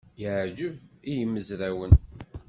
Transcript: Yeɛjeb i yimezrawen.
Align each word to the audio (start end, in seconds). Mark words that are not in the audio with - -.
Yeɛjeb 0.21 0.75
i 1.09 1.11
yimezrawen. 1.17 1.93